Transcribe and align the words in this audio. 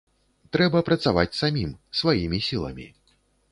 Трэба 0.55 0.81
працаваць 0.87 1.35
самім, 1.41 1.77
сваімі 2.01 2.43
сіламі. 2.49 2.91